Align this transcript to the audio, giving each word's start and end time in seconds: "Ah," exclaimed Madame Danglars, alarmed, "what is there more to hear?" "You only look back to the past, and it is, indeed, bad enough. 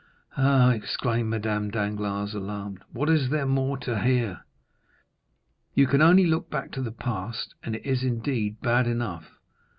"Ah," 0.35 0.71
exclaimed 0.71 1.29
Madame 1.29 1.69
Danglars, 1.69 2.33
alarmed, 2.33 2.81
"what 2.91 3.07
is 3.07 3.29
there 3.29 3.45
more 3.45 3.77
to 3.77 3.99
hear?" 4.01 4.45
"You 5.75 5.87
only 5.91 6.25
look 6.25 6.49
back 6.49 6.71
to 6.71 6.81
the 6.81 6.91
past, 6.91 7.53
and 7.61 7.75
it 7.75 7.85
is, 7.85 8.03
indeed, 8.03 8.59
bad 8.61 8.87
enough. 8.87 9.33